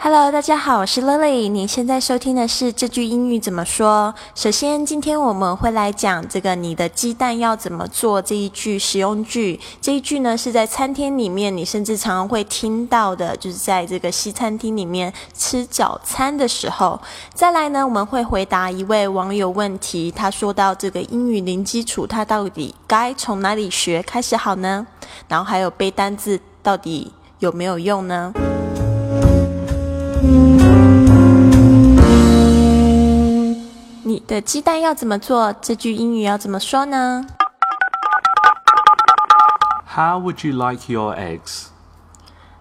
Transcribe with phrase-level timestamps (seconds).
[0.00, 1.50] Hello，大家好，我是 Lily。
[1.50, 4.14] 你现在收听的是这句英语怎么说？
[4.32, 9.58] 首先，今天我们会来讲这个“你的鸡蛋要怎么做”这一句实用句。
[9.80, 17.00] 这一句呢是在餐厅里面，你甚至常常会听到的，就是在这个西餐厅里面吃早餐的时候。
[17.34, 20.12] 再来呢，我们会回答一位网友问题。
[20.12, 24.86] 他说到这个英语零基础，他到底该从哪里学开始好呢？
[25.26, 28.32] 然后还有背单字到底有没有用呢？
[34.28, 35.54] 的鸡蛋要怎么做？
[35.54, 37.24] 这句英语要怎么说呢
[39.96, 41.68] ？How would you like your eggs?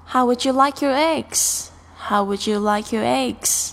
[0.09, 1.65] How would you like your eggs?
[2.07, 3.71] How would you like your eggs?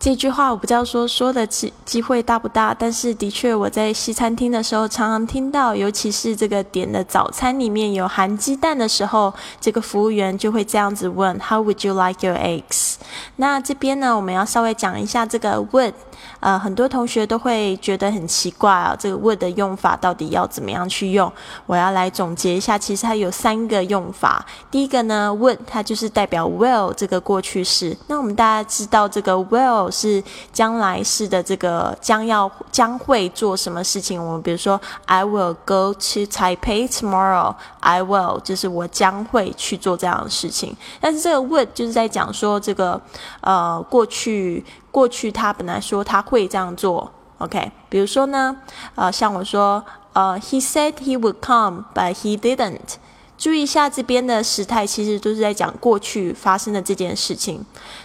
[0.00, 12.96] 这句话我不知道说说的机机会大不大，但是的确我在西餐厅的时候常常听到，尤其是这个点的早餐里面有含鸡蛋的时候，这个服务员就会这样子问：How would you like your eggs？
[13.36, 15.94] 那这边呢，我们要稍微讲一下这个 would。
[16.42, 21.32] 呃，很多同学都会觉得很奇怪啊，这个 would 的用法到底要怎么样去用？
[21.66, 24.44] 我要来总结一下，其实它有三个用法。
[24.68, 27.96] 第一个呢，would 它就是代表 will 这个过去式。
[28.08, 30.20] 那我们大家知道，这个 will 是
[30.52, 34.20] 将来式的这个将要将会做什么事情？
[34.20, 37.54] 我们比如说，I will go to Taipei tomorrow。
[37.78, 40.76] I will 就是我将会去做这样的事情。
[41.00, 43.00] 但是这个 would 就是在讲说这个
[43.42, 44.64] 呃过去。
[44.92, 47.72] 过去他本来说他会这样做，OK？
[47.88, 48.56] 比如说呢，
[48.94, 52.96] 呃，像我说，呃，He said he would come, but he didn't。
[53.36, 57.64] 注意一下这边的时态，其实都是在讲过去发生的这件事情。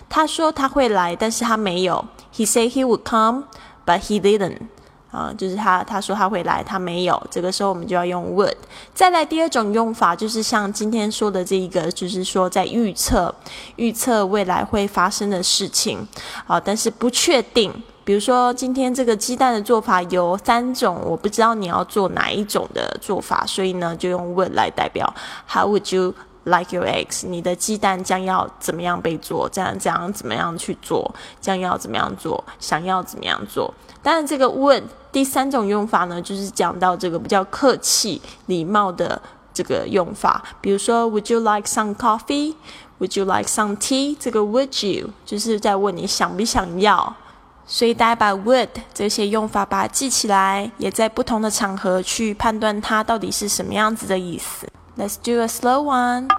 [0.10, 2.04] 他说他会来，但是他没有。
[2.34, 3.44] He said he would come,
[3.86, 4.62] but he didn't。
[5.10, 7.22] 啊，就是他他说他会来，他没有。
[7.32, 8.54] 这个时候我们就要用 would。
[8.94, 13.34] 再来第二种用法，就是像今天说的这一个，就是说在预测
[13.78, 16.06] 预测未来会发生的事情
[16.46, 17.72] 啊，但是不确定。
[18.04, 25.14] 比如说今天这个鸡蛋的做法有三种，我不知道你要做哪一种的做法，所以呢就用 would 来代表。
[25.46, 26.14] How would you
[26.46, 27.28] like your eggs？
[27.28, 29.50] 你的鸡蛋将要怎么样被做？
[29.50, 31.14] 这样这样怎么样去做？
[31.42, 32.42] 将要怎么样做？
[32.60, 33.73] 想要怎么样做？
[34.08, 34.84] 当然这个 would。
[35.12, 39.22] 第三种用法呢，就是讲到这个比较客气、礼貌的
[39.54, 40.42] 这个用法。
[40.62, 42.56] 比如说，Would you like some coffee?
[43.00, 44.16] Would you like some tea?
[44.17, 47.17] 这个 Would you 就是在问你想不想要。
[47.66, 54.70] 所以大家把 would 这些用法把它记起来，也在不同的场合去判断它到底是什么样子的意思。
[54.98, 56.30] Let's do a slow one.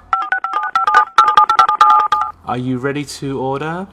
[2.46, 3.88] Are you ready to order?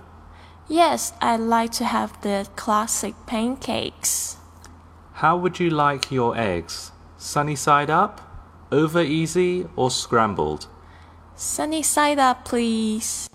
[0.67, 4.37] Yes, I'd like to have the classic pancakes.
[5.13, 6.91] How would you like your eggs?
[7.17, 8.21] Sunny side up,
[8.71, 10.67] over easy, or scrambled?
[11.35, 13.29] Sunny side up, please.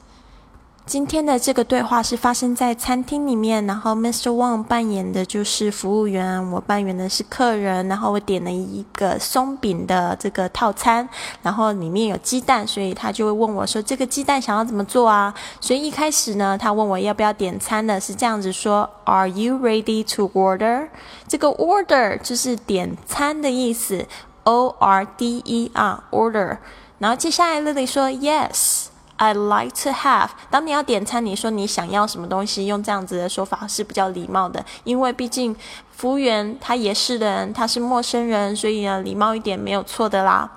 [0.87, 4.31] 今天的这个对话是发生在餐厅里面，然后 Mr.
[4.31, 11.09] Wang 扮演的就是服务员，我扮演的是客人，然后我点了一个松饼的这个套餐，
[11.43, 20.89] 然后里面有鸡蛋，所以他就会问我说：“这个鸡蛋想要怎么做啊？”所以一开始呢，他问我要不要点餐的，是这样子说：“Are you ready to order？”
[21.29, 24.05] 这个 order 就是点餐的意思
[24.43, 26.59] ，O R D E R order。
[26.99, 28.80] 然后接下来 Lily 说：“Yes。”
[29.21, 30.31] I'd like to have。
[30.51, 35.55] 当你要点餐，你说你想要什么东西，用这样子的说法是比较礼貌的，因为毕竟
[35.95, 40.51] 服务员他也是人，他是陌生人，所以呢，礼貌一点没有错的啦。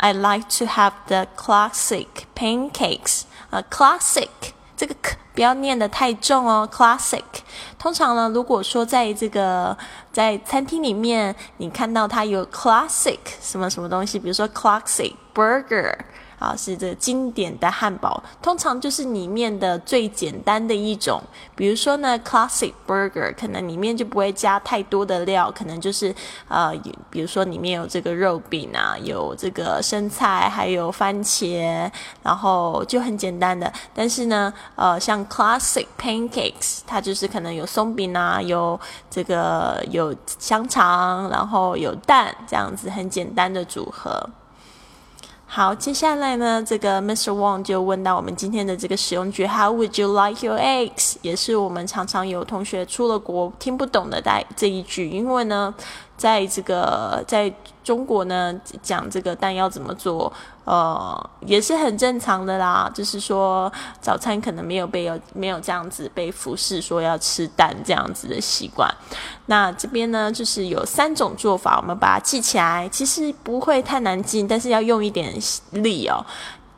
[0.00, 3.22] I'd like to have the classic pancakes。
[3.48, 4.28] 啊，classic
[4.76, 6.68] 这个可不要念的太重哦。
[6.70, 7.24] classic
[7.78, 9.76] 通常呢，如果说在这个
[10.12, 15.96] 在餐厅里面，你看到它有 classic 什么什么东西，比如说 classic burger。
[16.40, 21.22] 啊，是这经典的汉堡，通常就是里面的最简单的一种。
[21.54, 26.12] 比如说呢，classic burger 可能里面就不会加太多的料，可能就是
[26.48, 26.72] 呃，
[27.10, 31.90] 比如说里面有这个肉饼啊，有这个生菜，还有番茄，
[32.22, 33.70] 然后就很简单的。
[33.94, 38.80] 但是呢，呃，像 classic pancakes，它就是可能有松饼啊，有
[39.10, 44.26] 这个有香肠，然后有蛋，这样子很简单的组合。
[45.52, 47.32] 好，接下来呢，这个 Mr.
[47.32, 51.16] Wang 就问到我们今天的这个使用句，How would you like your eggs？
[51.22, 55.74] 也是我们常常有同学出了国听不懂的代这一句，因为呢。
[56.16, 57.50] 在这个在
[57.82, 60.30] 中国呢，讲这个蛋要怎么做，
[60.64, 62.90] 呃，也是很正常的啦。
[62.94, 68.88] 就是说，早餐可能没有被有没有这样子被服侍说要吃蛋这样子的习惯。
[69.46, 72.88] 那这边呢，就是有三种做法，我们把它记起来。
[72.88, 75.34] 其实不会太难记，但是要用一点
[75.72, 76.24] 力哦。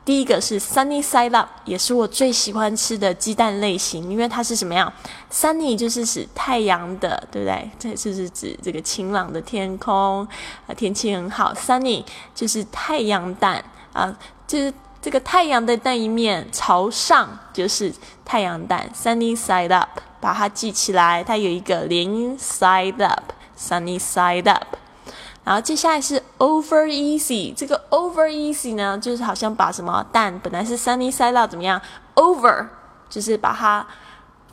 [0.04, 4.92] 第一个是 sunny side up，也是我最喜欢吃的鸡蛋类型，因为它是什么样
[5.30, 7.70] ？sunny 就是指太阳的，对不对？
[7.78, 10.26] 这就是指这个晴朗的天空
[10.66, 11.54] 啊，天气很好。
[11.54, 12.04] sunny
[12.34, 14.12] 就是太阳蛋啊，
[14.44, 17.92] 就是这个太阳的那一面朝上，就是
[18.24, 18.90] 太阳蛋。
[18.92, 24.78] sunny side up，把它记起来，它有一个连音 side up，sunny side up。
[25.44, 31.80] 然后接下来是 over easy，这个 over easy 呢，就是好像把什么蛋本来是 sunny side 怎么样
[32.14, 32.66] ，over
[33.10, 33.84] 就是把它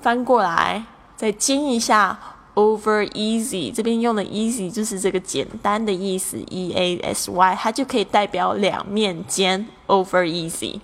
[0.02, 0.84] 翻过来，
[1.16, 2.18] 再煎一下
[2.56, 3.72] over easy。
[3.72, 10.80] 这边用的 easy 就是这个简单的意思，e a s y，它就可以代表两面煎 over easy。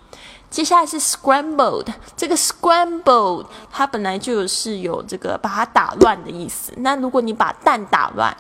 [0.52, 6.72] 接下来是 scrambled，这个 scrambled 它本来就是有这个把它打乱的意思。
[6.78, 8.38] 那如果你把蛋打乱，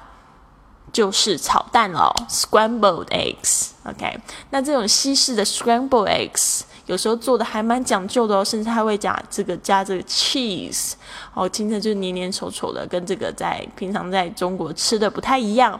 [0.95, 3.71] 就是炒蛋哦，scrambled eggs。
[3.83, 4.17] OK，
[4.51, 10.93] 那这种西式的 scrambled eggs 有时候做的还蛮讲究的哦，甚至还会加这个加这个 cheese，
[11.33, 15.77] 哦，听着就黏黏稠稠的，跟这个在平常在中国吃的不太一样。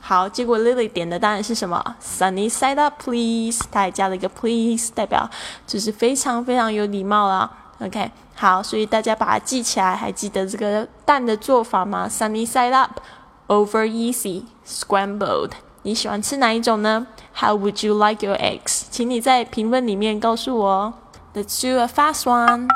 [0.00, 5.30] 好，结果 Lily 点的当然是什么 sunny side up please，她还加了一个 please，代表
[5.64, 7.48] 就是非常非常有礼貌啦。
[7.78, 12.98] OK，好，所以大家把它记起来，还记得这个蛋的做法吗？sunny side up。
[13.47, 15.51] Over easy, scrambled，
[15.83, 17.07] 你喜欢吃哪一种呢？
[17.35, 18.83] How would you like your eggs？
[18.89, 20.93] 请你在评论里面告诉我。
[21.33, 22.67] Let's do a fast one.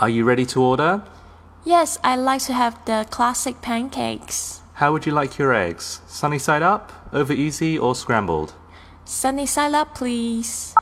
[0.00, 1.00] Are you ready to order?
[1.64, 4.58] Yes, I like to have the classic pancakes.
[4.74, 5.98] How would you like your eggs?
[6.08, 8.50] Sunny side up, over easy, or scrambled?
[9.04, 10.72] Sunny side up, please.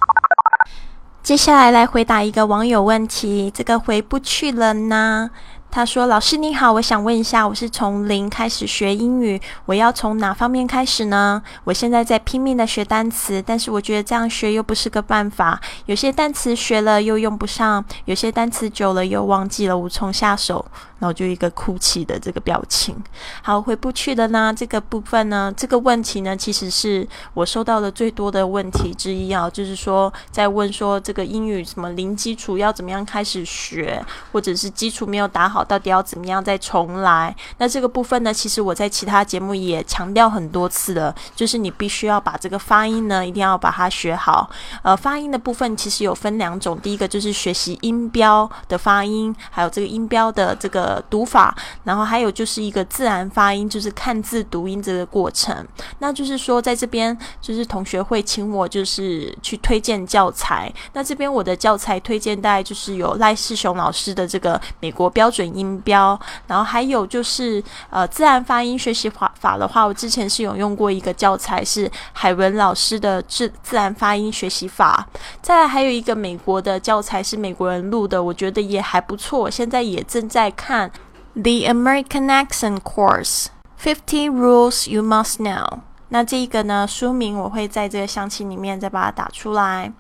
[1.23, 5.31] 接下来来回答一个网友问题，这个回不去了呢。
[5.76, 11.44] 他说：“老师你好，我想问一下，我是从零开始学英语，我要从哪方面开始呢？
[11.66, 15.60] 我现在在拼命的学单词，但是我觉得这样学又不是个办法。
[15.88, 20.66] 有些单词学了又用不上，有些单词久了又忘记了，无从下手。
[20.98, 22.96] 然后就一个哭泣的这个表情。
[23.44, 24.54] 好，回不去的呢？
[24.56, 25.54] 这个部分呢？
[25.58, 34.02] 这个问题呢，其实是我收到的最多的问题之一啊，就是说在问说这个英语什么零基础要怎么样开始学，
[34.32, 37.36] 或者是基础没有打好。”到底要怎么样再重来？
[37.58, 38.34] 那这个部分呢？
[38.34, 44.50] 其实我在其他节目也强调很多次了，就是你必须要把这个发音呢，一定要把它学好。
[44.84, 55.66] 呃，发音的部分其实有分两种，第一个就是学习音标的发音，还有这个音标的这个读法，然后还有就是一个自然发音，就是看字读音这个过程。
[56.00, 60.72] 那就是说，在这边就是同学会请我就是去推荐教材。
[60.94, 65.46] 那这边我的教材推荐大概就是有赖世雄老师的这个美国标准。
[65.56, 75.08] 音标，然后还有就是呃自然发音学习法法的话，我之前是有用过一个教材，是海文老师的自自然发音学习法。
[75.42, 79.50] 再来还有一个美国的教材是美国人录的，我觉得也还不错。
[79.50, 80.92] 现在也正在看
[81.34, 83.48] The American Accent Course
[83.82, 85.80] Fifty Rules You Must Know。
[86.10, 89.92] 那这一个呢书名我会在这个详情里面再把它打出来。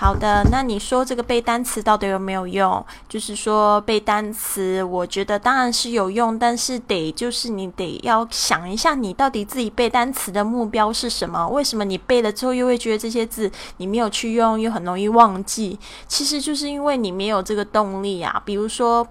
[0.00, 2.86] 好的，那你说这个背单词到底有没有用？
[3.08, 11.48] 就是说背单词，我觉得当然是有用，但是得就是你得要想一下，你到底自己背单词的目标是什么？
[11.48, 15.76] 为什么你背了之后又会觉得这些字你没有去用，又很容易忘记？
[16.06, 18.40] 其实就是因为你没有这个动力啊。
[18.44, 19.04] 比如说。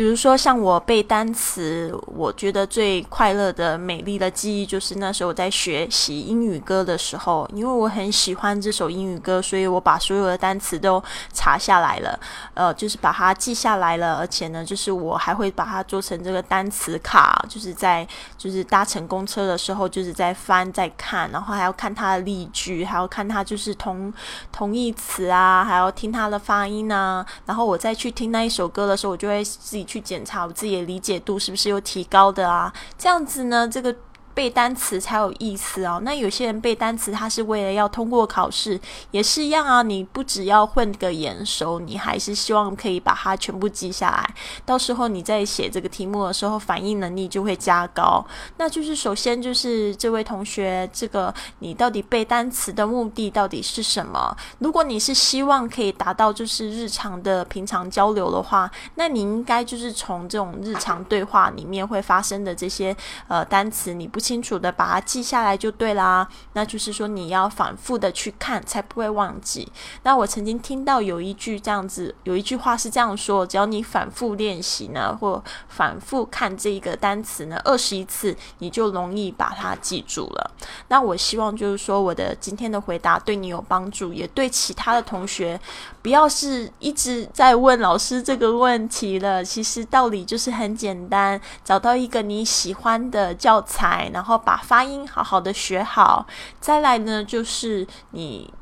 [0.00, 11.04] 比如说，像我背单词，我觉得最快乐的、美丽的记忆就是那时候我在学习英语歌的时候，因为我很喜欢这首英语歌，所以我把所有的单词都
[11.34, 12.18] 查下来了，
[12.54, 24.10] 呃，就是把它记下来了，而且呢，就是我还会把它做成这个单词卡，就是在就是搭乘公车的时候，就是在翻在看，然后还要看它的例句，还要看它就是同
[24.50, 29.89] 同义词啊，还要听它的发音啊，然后我再去听那一首歌的时候，我就会自己。
[29.90, 32.72] 去检查我自己的理解度是不是有提高的啊？
[32.96, 33.92] 这样子呢，这个。
[34.40, 36.00] 背单词才有意思哦。
[36.02, 38.80] 那有些人背单词，他是为了要通过考试，
[39.10, 39.82] 也是一样啊。
[39.82, 44.34] 你不只要混个眼熟，你还是希望可以把它全部记下来。
[44.64, 48.24] 到时候你在写这个题目的时候，反应能力就会加高。
[48.56, 54.34] 那就是首先就是这位同学，这个你到底背单词的目的到底是什么？
[54.60, 62.96] 如果你是希望可以达到就是日常的平常交流的话，那你应该就是从这种日常对话里面会发生的这些
[63.28, 64.29] 呃单词，你不。
[64.30, 66.28] 清楚的把它记下来就对啦。
[66.52, 69.66] 那就是说你要反复的去看，才不会忘记。
[70.04, 80.50] 那我曾经听到有一句这样子，有一句话是这样说：只要你反复练习呢，或反复看这个单词呢，二十一次，你就容易把它记住了。
[80.86, 85.60] 那我希望就是说，我的今天的回答对你有帮助，也对其他的同学，
[86.02, 89.44] 不要是一直在问老师这个问题了。
[89.44, 96.26] 其实道理就是很简单，找到一个你喜欢的教材，然后把发音好好的学好。
[96.60, 98.52] 再来呢，就是你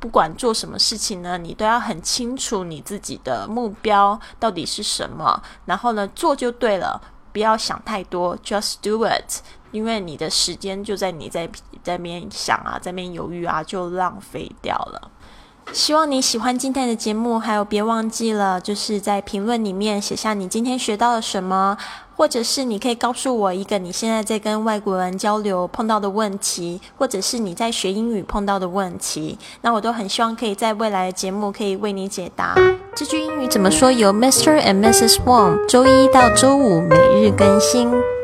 [0.00, 7.00] 不管做什么事情呢，你都要很清楚你自己的目标到底是什么，然后呢做就对了，
[7.32, 9.40] 不要想太多，just do it。
[9.70, 11.48] 因为你的时间就在你在
[11.84, 15.10] 在边想啊，在边犹豫啊，就浪费掉了。
[15.72, 21.76] 希望你喜欢今天的节目，还有别忘记了，就是在评论里面写下你今天学到了什么，
[22.16, 32.54] 或者是你可以告诉我一个你现在在跟外国人交流碰到的问题，或者是你在学英语碰到的问题，那我都很希望可以在未来的节目可以为你解答。
[32.94, 33.92] 这句英语怎么说？
[33.92, 34.60] 由 Mr.
[34.60, 35.18] and Mrs.
[35.24, 38.17] Wong 周一到周五每日更新。